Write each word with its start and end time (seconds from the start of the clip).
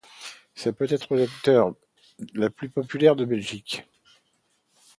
C'est 0.55 0.73
peut-être 0.75 1.15
l'acteur 1.15 1.75
le 2.33 2.49
plus 2.49 2.69
populaire 2.71 3.15
de 3.15 3.23
Belgique. 3.23 3.83